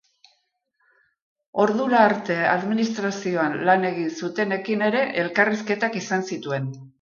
Ordura 1.65 1.99
arte 2.05 2.37
administrazioan 2.53 3.59
lan 3.69 3.87
egin 3.91 4.09
zutenekin 4.21 4.83
ere 4.89 5.05
elkarrizketak 5.27 6.01
izan 6.03 6.27
zituen. 6.33 6.73